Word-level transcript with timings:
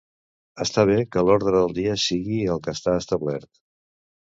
Està 0.63 0.85
bé 0.89 0.95
que 1.15 1.23
l’ordre 1.27 1.53
del 1.57 1.77
dia 1.81 1.99
sigui 2.05 2.41
el 2.55 2.65
que 2.65 2.77
està 2.79 2.99
establert. 3.05 3.65